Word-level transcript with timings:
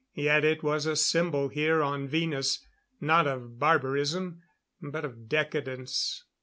Yet 0.15 0.43
it 0.43 0.63
was 0.63 0.87
a 0.87 0.95
symbol 0.95 1.49
here 1.49 1.83
on 1.83 2.07
Venus, 2.07 2.65
not 2.99 3.27
of 3.27 3.59
barbarism, 3.59 4.41
but 4.81 5.05
of 5.05 5.29
decadence. 5.29 6.23